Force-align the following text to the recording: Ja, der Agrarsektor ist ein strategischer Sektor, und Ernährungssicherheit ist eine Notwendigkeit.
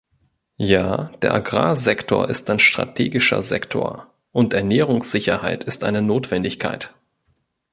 Ja, 0.57 1.11
der 1.21 1.31
Agrarsektor 1.35 2.27
ist 2.27 2.49
ein 2.49 2.57
strategischer 2.57 3.43
Sektor, 3.43 4.11
und 4.31 4.55
Ernährungssicherheit 4.55 5.63
ist 5.63 5.83
eine 5.83 6.01
Notwendigkeit. 6.01 6.95